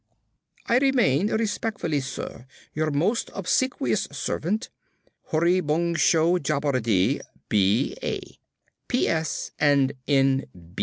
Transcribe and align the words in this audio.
I 0.65 0.79
remain, 0.79 1.31
respected 1.31 2.03
Sir, 2.03 2.47
Your 2.73 2.89
most 2.89 3.29
obsequious 3.35 4.07
Servant, 4.11 4.71
HURRY 5.27 5.59
BUNGSHO 5.59 6.39
JABBERJEE, 6.39 7.21
B.A. 7.49 8.19
P.S. 8.87 9.51
and 9.59 9.93
N. 10.07 10.47